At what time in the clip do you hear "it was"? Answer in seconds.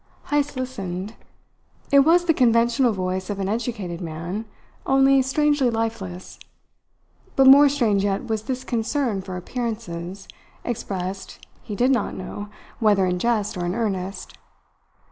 1.91-2.25